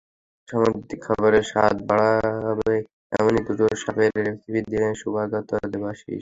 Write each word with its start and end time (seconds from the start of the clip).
সামুদ্রিক 0.49 0.99
খাবারের 1.05 1.43
স্বাদ 1.51 1.75
বাড়াবে 1.89 2.75
এমনই 3.17 3.41
দুটো 3.47 3.65
সসের 3.73 4.11
রেসিপি 4.19 4.59
দিলেন 4.65 4.93
শুভাগতা 5.01 5.55
দেবাশীষ। 5.71 6.19